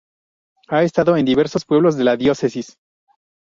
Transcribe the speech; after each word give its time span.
Ha 0.69 0.81
estado 0.81 1.15
en 1.15 1.25
diversos 1.25 1.63
pueblos 1.63 1.95
de 1.95 2.03
la 2.05 2.17
Diócesis. 2.17 2.79